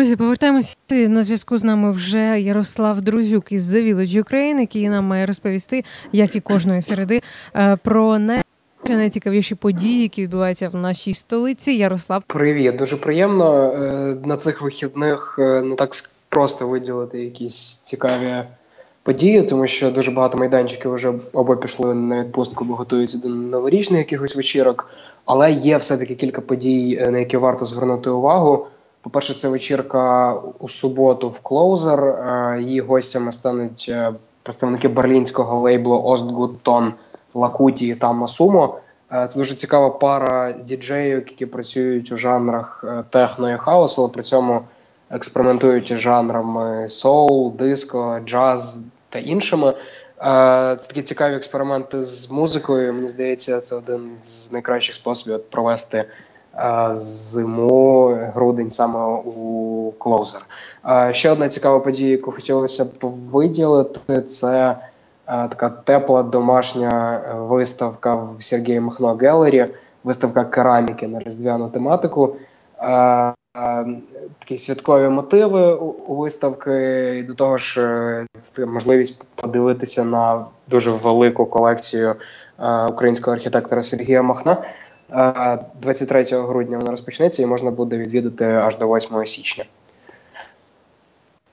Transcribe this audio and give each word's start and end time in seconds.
Друзі, 0.00 0.16
повертаємося 0.16 0.76
на 0.90 1.24
зв'язку 1.24 1.58
з 1.58 1.64
нами 1.64 1.92
вже 1.92 2.40
Ярослав 2.40 3.00
Друзюк 3.00 3.52
із 3.52 3.74
The 3.74 3.94
Village 3.94 4.24
Ukraine, 4.24 4.60
який 4.60 4.88
нам 4.88 5.04
має 5.04 5.26
розповісти, 5.26 5.84
як 6.12 6.36
і 6.36 6.40
кожної 6.40 6.82
середи, 6.82 7.20
е, 7.56 7.76
про 7.76 8.18
най... 8.18 8.42
найцікавіші 8.88 9.54
події, 9.54 10.02
які 10.02 10.22
відбуваються 10.22 10.68
в 10.68 10.74
нашій 10.74 11.14
столиці. 11.14 11.72
Ярослав, 11.72 12.22
привіт, 12.26 12.76
дуже 12.76 12.96
приємно 12.96 13.72
е, 13.72 14.16
на 14.24 14.36
цих 14.36 14.62
вихідних 14.62 15.36
е, 15.38 15.62
не 15.62 15.74
так 15.74 15.90
просто 16.28 16.68
виділити 16.68 17.24
якісь 17.24 17.76
цікаві 17.76 18.44
події, 19.02 19.42
тому 19.42 19.66
що 19.66 19.90
дуже 19.90 20.10
багато 20.10 20.38
майданчиків 20.38 20.94
вже 20.94 21.12
або 21.34 21.56
пішли 21.56 21.94
на 21.94 22.20
відпустку, 22.20 22.64
бо 22.64 22.74
готуються 22.74 23.18
до 23.18 23.28
новорічних 23.28 23.98
якихось 23.98 24.36
вечірок. 24.36 24.90
Але 25.24 25.52
є 25.52 25.76
все-таки 25.76 26.14
кілька 26.14 26.40
подій, 26.40 27.08
на 27.10 27.18
які 27.18 27.36
варто 27.36 27.64
звернути 27.64 28.10
увагу. 28.10 28.66
По-перше, 29.02 29.34
це 29.34 29.48
вечірка 29.48 30.34
у 30.58 30.68
суботу 30.68 31.28
в 31.28 31.40
Клоузер. 31.40 32.18
Її 32.60 32.80
гостями 32.80 33.32
стануть 33.32 33.86
е, 33.88 34.12
представники 34.42 34.88
берлінського 34.88 35.60
лейблу 35.60 36.02
Остгуттон 36.02 36.92
Лакуті 37.34 37.94
та 37.94 38.12
Масумо. 38.12 38.78
Е, 39.12 39.26
це 39.26 39.38
дуже 39.38 39.54
цікава 39.54 39.90
пара 39.90 40.52
діджеїв, 40.52 41.16
які 41.16 41.46
працюють 41.46 42.12
у 42.12 42.16
жанрах 42.16 42.84
е, 42.88 43.04
техно 43.10 43.52
і 43.52 43.56
хаосу, 43.56 44.02
але 44.02 44.12
при 44.12 44.22
цьому 44.22 44.62
експериментують 45.10 45.98
жанрами 45.98 46.88
соул, 46.88 47.52
диско, 47.52 48.20
джаз 48.26 48.84
та 49.08 49.18
іншими. 49.18 49.74
Це 50.22 50.86
такі 50.86 51.02
цікаві 51.02 51.34
експерименти 51.34 52.02
з 52.02 52.30
музикою. 52.30 52.92
Мені 52.92 53.08
здається, 53.08 53.60
це 53.60 53.76
один 53.76 54.10
з 54.20 54.52
найкращих 54.52 54.94
способів 54.94 55.44
провести 55.44 56.04
зиму, 56.92 58.18
грудень 58.34 58.70
саме 58.70 58.98
у 59.24 59.92
клоузер. 59.98 60.46
Ще 61.10 61.30
одна 61.30 61.48
цікава 61.48 61.80
подія, 61.80 62.10
яку 62.10 62.32
хотілося 62.32 62.84
б 62.84 62.90
виділити, 63.02 64.22
це 64.22 64.76
така 65.26 65.68
тепла 65.68 66.22
домашня 66.22 67.22
виставка 67.38 68.14
в 68.14 68.36
Сергії 68.40 68.80
Махно 68.80 69.14
Гелері, 69.14 69.66
виставка 70.04 70.44
кераміки 70.44 71.08
на 71.08 71.18
різдвяну 71.18 71.68
тематику. 71.68 72.36
Такі 74.38 74.58
святкові 74.58 75.08
мотиви 75.08 75.74
у 76.06 76.16
виставки, 76.16 77.16
і 77.18 77.22
до 77.22 77.34
того 77.34 77.56
ж, 77.56 77.80
е, 77.82 78.26
це 78.40 78.66
можливість 78.66 79.24
подивитися 79.34 80.04
на 80.04 80.46
дуже 80.68 80.90
велику 80.90 81.46
колекцію 81.46 82.14
українського 82.88 83.36
архітектора 83.36 83.82
Сергія 83.82 84.22
Махна. 84.22 84.56
23 85.80 86.24
грудня 86.30 86.78
вона 86.78 86.90
розпочнеться 86.90 87.42
і 87.42 87.46
можна 87.46 87.70
буде 87.70 87.98
відвідати 87.98 88.44
аж 88.44 88.78
до 88.78 88.96
8 88.96 89.26
січня. 89.26 89.64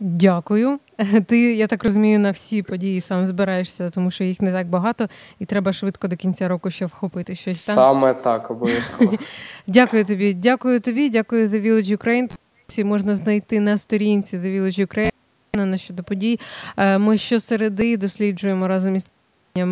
Дякую. 0.00 0.78
Ти, 1.26 1.54
я 1.54 1.66
так 1.66 1.84
розумію, 1.84 2.18
на 2.18 2.30
всі 2.30 2.62
події 2.62 3.00
сам 3.00 3.26
збираєшся, 3.26 3.90
тому 3.90 4.10
що 4.10 4.24
їх 4.24 4.40
не 4.40 4.52
так 4.52 4.66
багато, 4.66 5.08
і 5.38 5.44
треба 5.44 5.72
швидко 5.72 6.08
до 6.08 6.16
кінця 6.16 6.48
року 6.48 6.70
ще 6.70 6.86
вхопити 6.86 7.34
щось. 7.34 7.66
там. 7.66 7.76
Саме 7.76 8.14
так, 8.14 8.50
обов'язково. 8.50 9.12
Дякую 9.66 10.04
тобі. 10.04 10.34
Дякую 10.34 10.80
тобі, 10.80 11.10
дякую 11.10 11.48
The 11.48 11.62
Village 11.62 11.96
Ukraine. 11.96 12.30
Всі 12.66 12.84
можна 12.84 13.14
знайти 13.14 13.60
на 13.60 13.78
сторінці 13.78 14.38
The 14.38 14.60
Village 14.60 14.86
Ukraine 14.86 15.12
на 15.66 15.78
щодо 15.78 16.02
подій. 16.02 16.40
Е, 16.76 16.98
ми 16.98 17.18
щосереди 17.18 17.96
досліджуємо 17.96 18.68
разом 18.68 18.96
із 18.96 19.12
е, 19.56 19.64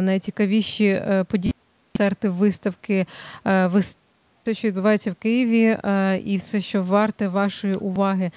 найцікавіші 0.00 0.86
е, 0.86 1.24
події 1.28 1.54
концерти, 1.96 2.28
виставки, 2.28 3.06
е, 3.46 3.66
все, 3.66 4.54
що 4.54 4.68
відбувається 4.68 5.10
в 5.10 5.14
Києві, 5.14 5.78
е, 5.84 6.18
і 6.24 6.36
все, 6.36 6.60
що 6.60 6.82
варте 6.82 7.28
вашої 7.28 7.74
уваги. 7.74 8.30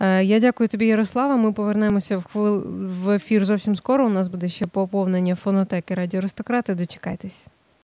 Е, 0.00 0.24
я 0.24 0.40
дякую 0.40 0.68
тобі, 0.68 0.86
Ярослава. 0.86 1.36
Ми 1.36 1.52
повернемося 1.52 2.18
в 2.18 2.24
хвил 2.24 2.64
в 3.04 3.10
ефір 3.10 3.44
зовсім 3.44 3.76
скоро. 3.76 4.06
У 4.06 4.08
нас 4.08 4.28
буде 4.28 4.48
ще 4.48 4.66
поповнення 4.66 5.34
фонотеки 5.34 5.94
Радіо 5.94 6.18
Аристократи. 6.18 6.74
Дочекайтесь. 6.74 7.48